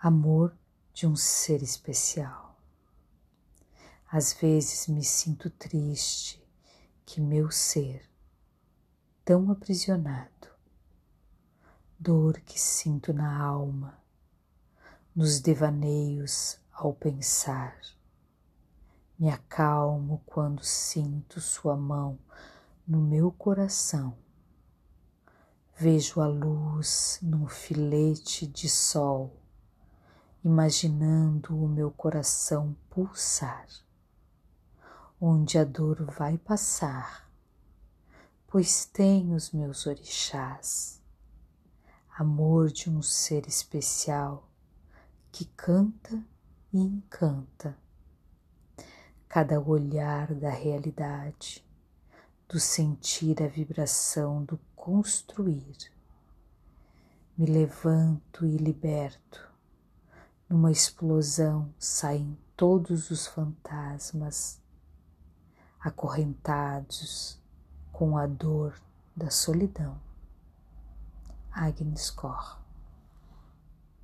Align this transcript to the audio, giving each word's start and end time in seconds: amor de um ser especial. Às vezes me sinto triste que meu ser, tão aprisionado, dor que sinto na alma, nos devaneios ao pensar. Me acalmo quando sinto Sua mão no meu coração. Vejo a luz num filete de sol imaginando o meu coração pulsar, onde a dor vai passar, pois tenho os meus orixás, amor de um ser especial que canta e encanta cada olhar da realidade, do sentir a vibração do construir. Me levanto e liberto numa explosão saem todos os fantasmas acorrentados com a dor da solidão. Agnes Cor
amor 0.00 0.56
de 0.94 1.08
um 1.08 1.16
ser 1.16 1.60
especial. 1.60 2.56
Às 4.08 4.32
vezes 4.32 4.86
me 4.86 5.02
sinto 5.02 5.50
triste 5.50 6.40
que 7.04 7.20
meu 7.20 7.50
ser, 7.50 8.08
tão 9.24 9.50
aprisionado, 9.50 10.48
dor 11.98 12.38
que 12.40 12.60
sinto 12.60 13.12
na 13.12 13.42
alma, 13.42 14.00
nos 15.14 15.40
devaneios 15.40 16.60
ao 16.72 16.94
pensar. 16.94 17.76
Me 19.18 19.28
acalmo 19.28 20.22
quando 20.24 20.62
sinto 20.62 21.40
Sua 21.40 21.76
mão 21.76 22.16
no 22.86 23.00
meu 23.00 23.32
coração. 23.32 24.16
Vejo 25.76 26.20
a 26.20 26.28
luz 26.28 27.18
num 27.20 27.48
filete 27.48 28.46
de 28.46 28.68
sol 28.68 29.34
imaginando 30.44 31.56
o 31.56 31.68
meu 31.68 31.90
coração 31.90 32.76
pulsar, 32.88 33.66
onde 35.20 35.58
a 35.58 35.64
dor 35.64 36.04
vai 36.04 36.38
passar, 36.38 37.28
pois 38.46 38.84
tenho 38.84 39.34
os 39.34 39.50
meus 39.50 39.86
orixás, 39.86 41.02
amor 42.16 42.70
de 42.70 42.88
um 42.88 43.02
ser 43.02 43.46
especial 43.48 44.48
que 45.32 45.44
canta 45.44 46.24
e 46.72 46.78
encanta 46.78 47.76
cada 49.28 49.60
olhar 49.60 50.34
da 50.34 50.50
realidade, 50.50 51.64
do 52.48 52.58
sentir 52.58 53.42
a 53.42 53.46
vibração 53.46 54.42
do 54.42 54.58
construir. 54.74 55.76
Me 57.36 57.44
levanto 57.44 58.46
e 58.46 58.56
liberto 58.56 59.48
numa 60.48 60.70
explosão 60.70 61.72
saem 61.78 62.38
todos 62.56 63.10
os 63.10 63.26
fantasmas 63.26 64.60
acorrentados 65.78 67.38
com 67.92 68.16
a 68.16 68.26
dor 68.26 68.80
da 69.14 69.30
solidão. 69.30 70.00
Agnes 71.52 72.10
Cor 72.10 72.58